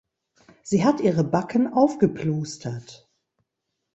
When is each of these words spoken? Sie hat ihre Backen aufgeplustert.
Sie 0.63 0.83
hat 0.83 0.99
ihre 0.99 1.23
Backen 1.23 1.71
aufgeplustert. 1.71 3.07